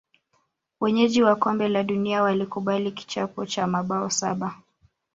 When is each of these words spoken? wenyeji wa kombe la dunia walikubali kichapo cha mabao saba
wenyeji 0.79 1.23
wa 1.23 1.35
kombe 1.35 1.67
la 1.69 1.83
dunia 1.83 2.21
walikubali 2.21 2.91
kichapo 2.91 3.45
cha 3.45 3.67
mabao 3.67 4.09
saba 4.09 4.55